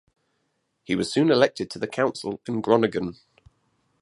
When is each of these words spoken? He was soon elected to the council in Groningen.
He 0.83 0.95
was 0.95 1.13
soon 1.13 1.29
elected 1.29 1.69
to 1.69 1.77
the 1.77 1.85
council 1.87 2.41
in 2.47 2.59
Groningen. 2.61 3.17